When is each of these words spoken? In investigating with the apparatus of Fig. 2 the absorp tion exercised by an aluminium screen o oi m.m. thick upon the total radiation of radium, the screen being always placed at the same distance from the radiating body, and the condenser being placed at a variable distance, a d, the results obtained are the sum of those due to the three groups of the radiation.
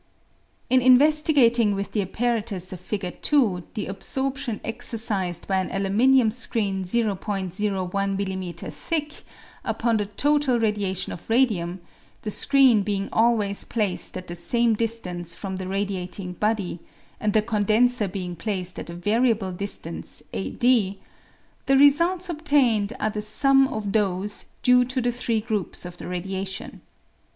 In 0.67 0.81
investigating 0.81 1.75
with 1.75 1.91
the 1.91 2.01
apparatus 2.01 2.73
of 2.73 2.79
Fig. 2.79 3.21
2 3.21 3.63
the 3.75 3.85
absorp 3.85 4.35
tion 4.35 4.59
exercised 4.63 5.47
by 5.47 5.57
an 5.59 5.69
aluminium 5.69 6.31
screen 6.31 6.83
o 6.95 7.19
oi 7.29 8.01
m.m. 8.01 8.53
thick 8.71 9.13
upon 9.63 9.97
the 9.97 10.07
total 10.07 10.59
radiation 10.59 11.13
of 11.13 11.29
radium, 11.29 11.81
the 12.23 12.31
screen 12.31 12.81
being 12.81 13.09
always 13.13 13.63
placed 13.63 14.17
at 14.17 14.25
the 14.25 14.33
same 14.33 14.73
distance 14.73 15.35
from 15.35 15.57
the 15.57 15.67
radiating 15.67 16.33
body, 16.33 16.79
and 17.19 17.33
the 17.33 17.43
condenser 17.43 18.07
being 18.07 18.35
placed 18.35 18.79
at 18.79 18.89
a 18.89 18.95
variable 18.95 19.51
distance, 19.51 20.23
a 20.33 20.49
d, 20.49 20.99
the 21.67 21.77
results 21.77 22.27
obtained 22.27 22.91
are 22.99 23.11
the 23.11 23.21
sum 23.21 23.67
of 23.67 23.91
those 23.91 24.45
due 24.63 24.83
to 24.83 24.99
the 24.99 25.11
three 25.11 25.41
groups 25.41 25.85
of 25.85 25.97
the 25.97 26.07
radiation. 26.07 26.81